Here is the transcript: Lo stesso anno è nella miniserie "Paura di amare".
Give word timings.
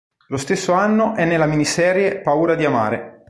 Lo 0.29 0.37
stesso 0.37 0.73
anno 0.73 1.13
è 1.13 1.25
nella 1.25 1.45
miniserie 1.45 2.21
"Paura 2.21 2.55
di 2.55 2.65
amare". 2.65 3.19